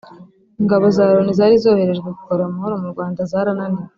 Ingabo 0.61 0.85
za 0.95 1.03
Loni 1.09 1.33
zari 1.39 1.55
zoherejwe 1.63 2.09
kugarura 2.17 2.45
amahoro 2.49 2.75
mu 2.81 2.87
Rwanda 2.93 3.19
zarananiwe 3.31 3.89